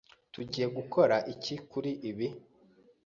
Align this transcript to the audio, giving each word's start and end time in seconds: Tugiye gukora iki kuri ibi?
Tugiye 0.33 0.67
gukora 0.77 1.15
iki 1.33 1.55
kuri 1.69 1.91
ibi? 2.09 2.27